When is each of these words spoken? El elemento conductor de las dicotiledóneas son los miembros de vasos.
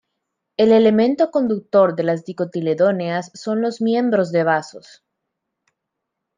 El 0.57 0.71
elemento 0.71 1.29
conductor 1.29 1.95
de 1.95 2.01
las 2.01 2.25
dicotiledóneas 2.25 3.29
son 3.35 3.61
los 3.61 3.81
miembros 3.81 4.31
de 4.31 4.43
vasos. 4.43 5.03